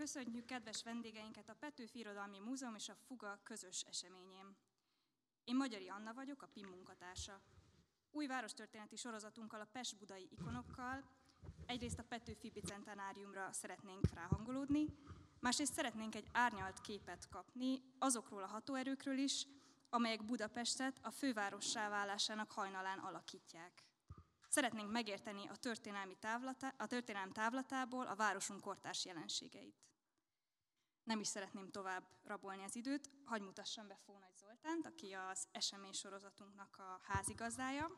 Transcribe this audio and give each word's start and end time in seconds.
Köszönjük 0.00 0.44
kedves 0.44 0.82
vendégeinket 0.82 1.48
a 1.48 1.54
Petőfi 1.54 1.98
Irodalmi 1.98 2.38
Múzeum 2.38 2.74
és 2.74 2.88
a 2.88 2.94
Fuga 3.06 3.40
közös 3.42 3.82
eseményén. 3.88 4.56
Én 5.44 5.56
Magyari 5.56 5.88
Anna 5.88 6.14
vagyok, 6.14 6.42
a 6.42 6.46
PIM 6.46 6.68
munkatársa. 6.68 7.40
Új 8.10 8.26
várostörténeti 8.26 8.96
sorozatunkkal, 8.96 9.60
a 9.60 9.68
Pest-Budai 9.72 10.28
ikonokkal 10.30 11.04
egyrészt 11.66 11.98
a 11.98 12.02
Petőfi 12.02 12.50
Bicentenáriumra 12.50 13.52
szeretnénk 13.52 14.14
ráhangolódni, 14.14 14.86
másrészt 15.40 15.74
szeretnénk 15.74 16.14
egy 16.14 16.28
árnyalt 16.32 16.80
képet 16.80 17.28
kapni 17.28 17.82
azokról 17.98 18.42
a 18.42 18.46
hatóerőkről 18.46 19.18
is, 19.18 19.46
amelyek 19.90 20.24
Budapestet 20.24 20.98
a 21.02 21.10
fővárossá 21.10 21.88
válásának 21.88 22.52
hajnalán 22.52 22.98
alakítják. 22.98 23.84
Szeretnénk 24.48 24.90
megérteni 24.90 25.46
a, 25.48 25.56
történelmi 25.56 26.16
távlata, 26.20 26.74
a 26.76 26.86
történelem 26.86 27.32
távlatából 27.32 28.06
a 28.06 28.14
városunk 28.14 28.60
kortárs 28.60 29.04
jelenségeit. 29.04 29.88
Nem 31.10 31.20
is 31.20 31.26
szeretném 31.26 31.70
tovább 31.70 32.02
rabolni 32.24 32.64
az 32.64 32.76
időt, 32.76 33.10
hagy 33.24 33.42
mutassam 33.42 33.88
be 33.88 33.98
Fónagy 34.06 34.36
Zoltánt, 34.40 34.86
aki 34.86 35.12
az 35.30 35.46
esemény 35.52 35.92
sorozatunknak 35.92 36.76
a 36.78 37.00
házigazdája. 37.02 37.90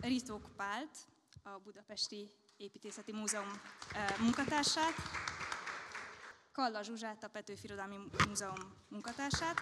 Ritók 0.00 0.50
Pált, 0.56 0.96
a 1.42 1.58
Budapesti 1.58 2.30
Építészeti 2.56 3.12
Múzeum 3.12 3.50
eh, 3.92 4.18
munkatársát, 4.20 4.94
Kalla 6.52 6.82
Zsuzsát, 6.82 7.24
a 7.24 7.28
Petőfi 7.28 7.66
Irodalmi 7.66 7.96
Múzeum 8.28 8.74
munkatársát, 8.88 9.60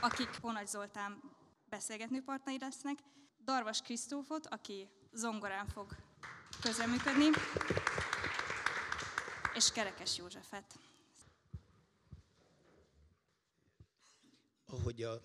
akik 0.00 0.40
Honagy 0.40 0.66
Zoltán 0.66 1.22
beszélgető 1.68 2.24
lesznek, 2.58 2.98
Darvas 3.44 3.80
Krisztófot, 3.80 4.46
aki 4.46 4.88
zongorán 5.12 5.68
fog 5.68 5.96
közreműködni, 6.62 7.24
és 9.54 9.70
Kerekes 9.72 10.16
Józsefet. 10.16 10.78
Ahogy 14.66 15.02
a... 15.02 15.22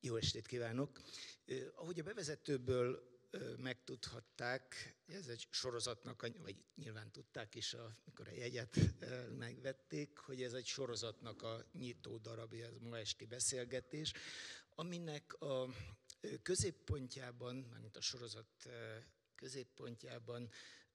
Jó 0.00 0.16
estét 0.16 0.46
kívánok! 0.46 1.00
Ahogy 1.74 2.00
a 2.00 2.02
bevezetőből 2.02 3.02
megtudhatták, 3.56 4.96
ez 5.06 5.26
egy 5.26 5.46
sorozatnak, 5.50 6.20
vagy 6.20 6.56
nyilván 6.74 7.10
tudták 7.10 7.54
is, 7.54 7.74
amikor 7.74 8.28
a 8.28 8.32
jegyet 8.32 8.76
megvették, 9.38 10.18
hogy 10.18 10.42
ez 10.42 10.52
egy 10.52 10.66
sorozatnak 10.66 11.42
a 11.42 11.64
nyitó 11.72 12.16
darabja, 12.16 12.66
ez 12.66 12.78
ma 12.80 12.98
esti 12.98 13.26
beszélgetés, 13.26 14.12
aminek 14.74 15.40
a 15.40 15.68
középpontjában, 16.42 17.56
mármint 17.56 17.96
a 17.96 18.00
sorozat 18.00 18.68
középpontjában 19.38 20.50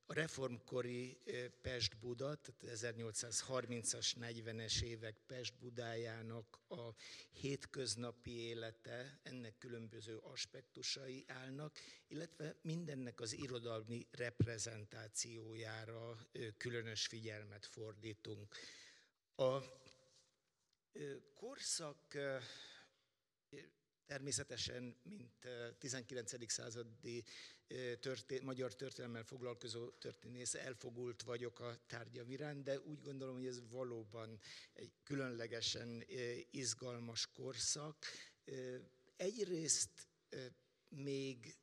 a 0.05 0.13
reformkori 0.13 1.17
Pest-Buda, 1.61 2.35
tehát 2.35 2.79
1830-as, 2.79 4.13
40-es 4.19 4.81
évek 4.81 5.17
Pest-Budájának 5.27 6.59
a 6.67 6.89
hétköznapi 7.31 8.31
élete, 8.31 9.19
ennek 9.23 9.57
különböző 9.57 10.17
aspektusai 10.17 11.23
állnak, 11.27 11.79
illetve 12.07 12.55
mindennek 12.61 13.19
az 13.19 13.33
irodalmi 13.33 14.07
reprezentációjára 14.11 16.27
különös 16.57 17.05
figyelmet 17.05 17.65
fordítunk. 17.65 18.55
A 19.35 19.59
korszak 21.33 22.17
Természetesen, 24.05 24.95
mint 25.03 25.47
19. 25.79 26.51
századi 26.51 27.23
történ- 27.99 28.43
magyar 28.43 28.75
történelemmel 28.75 29.23
foglalkozó 29.23 29.89
történész, 29.89 30.53
elfogult 30.53 31.21
vagyok 31.21 31.59
a 31.59 31.77
tárgya 31.87 32.23
iránt, 32.27 32.63
de 32.63 32.79
úgy 32.79 33.01
gondolom, 33.01 33.35
hogy 33.35 33.45
ez 33.47 33.69
valóban 33.69 34.39
egy 34.73 34.91
különlegesen 35.03 36.03
izgalmas 36.51 37.27
korszak. 37.31 38.05
Egyrészt 39.15 40.07
még 40.89 41.55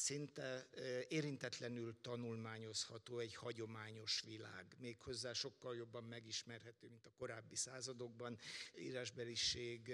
szinte 0.00 0.68
érintetlenül 1.08 2.00
tanulmányozható 2.00 3.18
egy 3.18 3.34
hagyományos 3.34 4.20
világ, 4.20 4.66
méghozzá 4.78 5.32
sokkal 5.32 5.76
jobban 5.76 6.04
megismerhető, 6.04 6.88
mint 6.88 7.06
a 7.06 7.12
korábbi 7.16 7.56
századokban. 7.56 8.38
Írásbeliség 8.78 9.92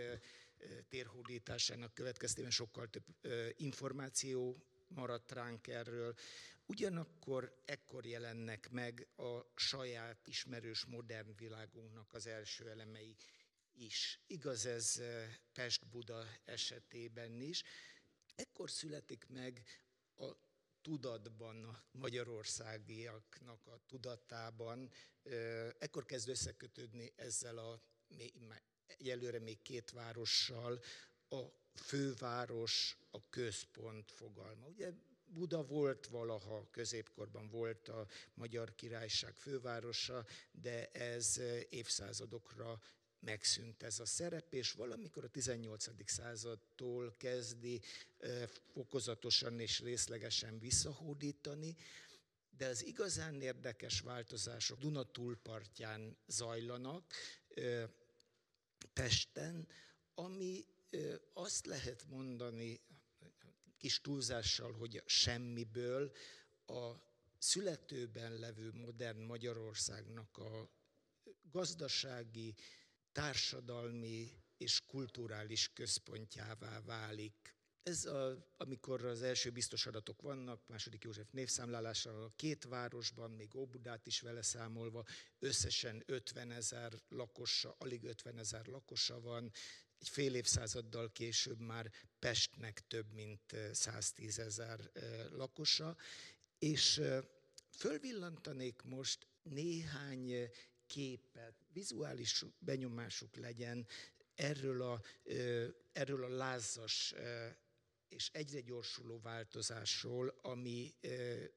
térhódításának 0.88 1.94
következtében 1.94 2.50
sokkal 2.50 2.88
több 2.90 3.04
információ 3.56 4.56
maradt 4.88 5.32
ránk 5.32 5.66
erről. 5.66 6.14
Ugyanakkor 6.66 7.62
ekkor 7.64 8.06
jelennek 8.06 8.70
meg 8.70 9.06
a 9.16 9.40
saját 9.54 10.26
ismerős 10.26 10.84
modern 10.84 11.36
világunknak 11.36 12.14
az 12.14 12.26
első 12.26 12.68
elemei 12.70 13.16
is. 13.72 14.20
Igaz 14.26 14.66
ez 14.66 15.02
Pest-Buda 15.52 16.26
esetében 16.44 17.40
is. 17.40 17.62
Ekkor 18.34 18.70
születik 18.70 19.26
meg 19.28 19.62
a 20.16 20.36
tudatban, 20.82 21.64
a 21.64 21.82
magyarországiaknak 21.90 23.66
a 23.66 23.80
tudatában, 23.86 24.90
ekkor 25.78 26.04
kezd 26.04 26.28
összekötődni 26.28 27.12
ezzel 27.16 27.58
a 27.58 27.80
egyelőre 28.86 29.38
még 29.38 29.62
két 29.62 29.90
várossal 29.90 30.80
a 31.28 31.42
főváros, 31.74 32.98
a 33.10 33.28
központ 33.28 34.10
fogalma. 34.10 34.66
Ugye 34.66 34.92
Buda 35.28 35.64
volt 35.64 36.06
valaha, 36.06 36.70
középkorban 36.70 37.48
volt 37.48 37.88
a 37.88 38.06
Magyar 38.34 38.74
Királyság 38.74 39.36
fővárosa, 39.36 40.26
de 40.52 40.86
ez 40.90 41.40
évszázadokra 41.68 42.80
megszűnt 43.26 43.82
ez 43.82 44.00
a 44.00 44.06
szerep, 44.06 44.52
és 44.52 44.72
valamikor 44.72 45.24
a 45.24 45.28
18. 45.28 46.10
századtól 46.10 47.14
kezdi 47.16 47.80
fokozatosan 48.72 49.60
és 49.60 49.80
részlegesen 49.80 50.58
visszahódítani, 50.58 51.76
de 52.56 52.66
az 52.66 52.84
igazán 52.84 53.40
érdekes 53.40 54.00
változások 54.00 54.78
Duna 54.78 55.02
túlpartján 55.02 56.16
zajlanak, 56.26 57.12
Pesten, 58.92 59.68
ami 60.14 60.64
azt 61.32 61.66
lehet 61.66 62.06
mondani 62.08 62.80
kis 63.78 64.00
túlzással, 64.00 64.72
hogy 64.72 65.02
semmiből 65.06 66.12
a 66.66 66.92
születőben 67.38 68.38
levő 68.38 68.72
modern 68.72 69.20
Magyarországnak 69.20 70.38
a 70.38 70.70
gazdasági, 71.50 72.54
társadalmi 73.16 74.32
és 74.56 74.80
kulturális 74.86 75.70
központjává 75.72 76.80
válik. 76.80 77.54
Ez 77.82 78.04
a, 78.04 78.46
amikor 78.56 79.04
az 79.04 79.22
első 79.22 79.50
biztos 79.50 79.86
adatok 79.86 80.22
vannak, 80.22 80.66
második 80.66 81.04
József 81.04 81.30
névszámlálással 81.30 82.22
a 82.22 82.32
két 82.36 82.64
városban, 82.64 83.30
még 83.30 83.54
Óbudát 83.54 84.06
is 84.06 84.20
vele 84.20 84.42
számolva, 84.42 85.04
összesen 85.38 86.02
50 86.06 86.50
ezer 86.50 86.92
lakosa, 87.08 87.76
alig 87.78 88.04
50 88.04 88.38
ezer 88.38 88.66
lakosa 88.66 89.20
van, 89.20 89.52
egy 89.98 90.08
fél 90.08 90.34
évszázaddal 90.34 91.12
később 91.12 91.60
már 91.60 91.90
Pestnek 92.18 92.86
több 92.88 93.12
mint 93.12 93.56
110 93.72 94.38
ezer 94.38 94.90
lakosa, 95.30 95.96
és 96.58 97.00
fölvillantanék 97.70 98.82
most 98.82 99.26
néhány 99.42 100.50
képet, 100.86 101.54
vizuális 101.72 102.44
benyomásuk 102.58 103.36
legyen 103.36 103.86
erről 104.34 104.82
a, 104.82 105.02
erről 105.92 106.24
a 106.24 106.36
lázas 106.36 107.14
és 108.08 108.30
egyre 108.32 108.60
gyorsuló 108.60 109.20
változásról, 109.20 110.38
ami 110.42 110.94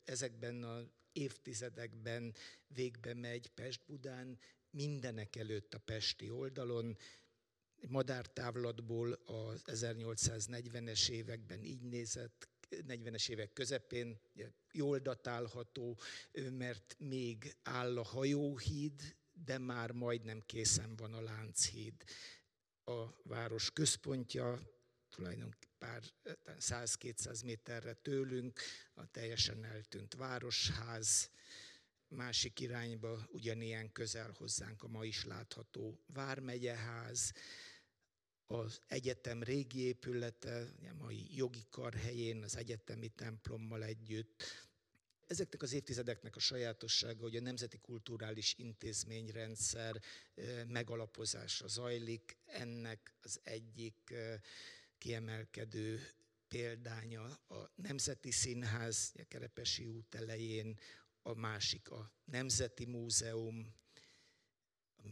ezekben 0.03 0.63
az 0.63 0.85
évtizedekben 1.11 2.35
végbe 2.67 3.13
megy 3.13 3.47
Pest-Budán, 3.49 4.39
mindenek 4.69 5.35
előtt 5.35 5.73
a 5.73 5.79
pesti 5.79 6.29
oldalon, 6.29 6.97
madártávlatból 7.87 9.11
az 9.11 9.61
1840-es 9.65 11.09
években 11.09 11.63
így 11.63 11.81
nézett, 11.81 12.49
40-es 12.69 13.29
évek 13.29 13.53
közepén 13.53 14.19
jól 14.71 14.99
datálható, 14.99 15.99
mert 16.51 16.95
még 16.99 17.55
áll 17.63 17.97
a 17.97 18.03
hajóhíd, 18.03 19.17
de 19.49 19.57
már 19.57 19.91
majdnem 19.91 20.41
készen 20.45 20.95
van 20.95 21.13
a 21.13 21.21
Lánchíd. 21.21 22.03
A 22.83 23.05
város 23.23 23.71
központja 23.71 24.59
tulajdonképpen 25.09 25.77
pár 25.77 26.03
100-200 26.59 27.45
méterre 27.45 27.93
tőlünk 27.93 28.59
a 28.93 29.05
teljesen 29.05 29.63
eltűnt 29.63 30.13
városház, 30.13 31.31
másik 32.07 32.59
irányba 32.59 33.27
ugyanilyen 33.31 33.91
közel 33.91 34.31
hozzánk 34.37 34.83
a 34.83 34.87
ma 34.87 35.05
is 35.05 35.25
látható 35.25 36.03
Vármegyeház, 36.05 37.33
az 38.45 38.81
egyetem 38.87 39.43
régi 39.43 39.79
épülete, 39.79 40.67
a 40.89 40.93
mai 40.93 41.35
jogi 41.35 41.65
kar 41.69 41.93
helyén, 41.93 42.43
az 42.43 42.55
egyetemi 42.55 43.07
templommal 43.07 43.83
együtt. 43.83 44.43
Ezeknek 45.29 45.61
az 45.61 45.73
évtizedeknek 45.73 46.35
a 46.35 46.39
sajátossága, 46.39 47.21
hogy 47.21 47.35
a 47.35 47.41
nemzeti 47.41 47.77
kulturális 47.77 48.53
intézményrendszer 48.57 50.01
megalapozása 50.67 51.67
zajlik, 51.67 52.37
ennek 52.45 53.13
az 53.21 53.39
egyik 53.43 54.13
kiemelkedő 54.97 55.99
példánya 56.47 57.23
a 57.47 57.71
Nemzeti 57.75 58.31
Színház, 58.31 59.13
a 59.15 59.23
Kerepesi 59.27 59.85
út 59.85 60.15
elején, 60.15 60.79
a 61.21 61.33
másik 61.33 61.89
a 61.89 62.13
Nemzeti 62.25 62.85
Múzeum, 62.85 63.75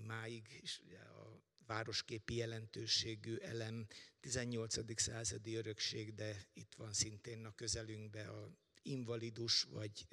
máig 0.05 0.59
is 0.61 0.81
a 0.93 1.41
városképi 1.65 2.35
jelentőségű 2.35 3.35
elem, 3.35 3.87
18. 4.19 5.01
századi 5.01 5.55
örökség, 5.55 6.13
de 6.13 6.47
itt 6.53 6.73
van 6.77 6.93
szintén 6.93 7.45
a 7.45 7.55
közelünkben 7.55 8.27
a 8.27 8.49
invalidus, 8.87 9.63
vagy 9.63 10.07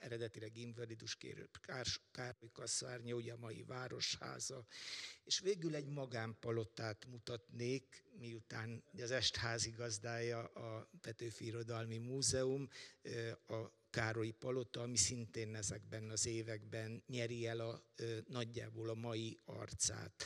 eredetileg 0.00 0.56
invalidus 0.56 1.16
kérő 1.16 1.48
Károly 2.10 2.50
Kasszárnya, 2.52 3.14
ugye 3.14 3.32
a 3.32 3.36
mai 3.36 3.62
városháza, 3.62 4.66
és 5.24 5.40
végül 5.40 5.74
egy 5.74 5.88
magánpalotát 5.88 7.06
mutatnék, 7.06 8.04
miután 8.18 8.82
az 9.02 9.10
est 9.10 9.36
házigazdája 9.36 10.44
a 10.44 10.90
Petőfi 11.00 11.44
Irodalmi 11.44 11.98
Múzeum, 11.98 12.68
a 13.46 13.70
Károlyi 13.90 14.30
Palota, 14.30 14.82
ami 14.82 14.96
szintén 14.96 15.54
ezekben 15.54 16.10
az 16.10 16.26
években 16.26 17.02
nyeri 17.06 17.46
el 17.46 17.60
a, 17.60 17.82
nagyjából 18.28 18.88
a 18.88 18.94
mai 18.94 19.38
arcát. 19.44 20.24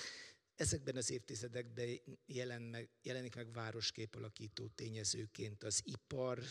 Ezekben 0.60 0.96
az 0.96 1.10
évtizedekben 1.10 2.00
jelen 2.26 2.62
meg, 2.62 2.88
jelenik 3.02 3.34
meg 3.34 3.52
városképalakító 3.52 4.68
tényezőként 4.68 5.62
az 5.62 5.82
ipar, 5.84 6.42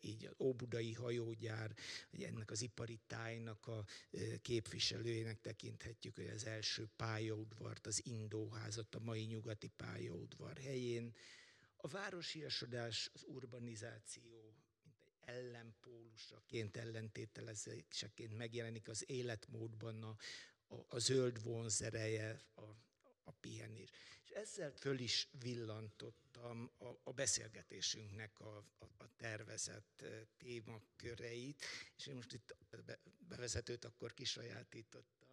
így 0.00 0.26
az 0.26 0.34
Óbudai 0.38 0.92
hajógyár, 0.92 1.74
ennek 2.10 2.50
az 2.50 2.62
ipari 2.62 3.00
tájnak 3.06 3.66
a 3.66 3.84
képviselőjének 4.42 5.40
tekinthetjük, 5.40 6.16
hogy 6.16 6.28
az 6.28 6.44
első 6.46 6.88
pályaudvart, 6.96 7.86
az 7.86 8.06
Indóházat, 8.06 8.94
a 8.94 8.98
mai 8.98 9.24
nyugati 9.24 9.68
pályaudvar 9.76 10.58
helyén. 10.58 11.14
A 11.76 11.88
városiasodás, 11.88 13.10
az 13.12 13.24
urbanizáció, 13.26 14.54
mint 14.82 14.96
egy 15.04 15.34
ellenpólusaként, 15.34 16.76
ellentételezéseként 16.76 18.36
megjelenik 18.36 18.88
az 18.88 19.10
életmódban 19.10 20.02
a, 20.02 20.16
a, 20.74 20.84
a 20.88 20.98
zöld 20.98 21.42
vonzereje, 21.42 22.40
a 22.54 22.84
pihenés. 23.90 24.20
És 24.24 24.30
ezzel 24.30 24.72
föl 24.76 24.98
is 24.98 25.28
villantottam 25.40 26.70
a, 26.78 26.86
a 27.02 27.12
beszélgetésünknek 27.12 28.40
a, 28.40 28.56
a, 28.56 28.84
a 28.98 29.08
tervezett 29.16 30.04
témaköreit, 30.38 31.64
és 31.96 32.06
én 32.06 32.14
most 32.14 32.32
itt 32.32 32.56
bevezetőt 33.28 33.84
akkor 33.84 34.14
kisajátítottam 34.14 35.25